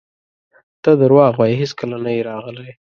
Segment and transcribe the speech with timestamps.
[0.83, 2.71] ته درواغ وایې هیڅکله نه یې راغلی!